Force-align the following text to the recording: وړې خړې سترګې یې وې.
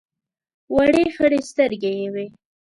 وړې 0.75 1.05
خړې 1.15 1.39
سترګې 1.49 1.91
یې 1.99 2.07
وې. 2.13 2.25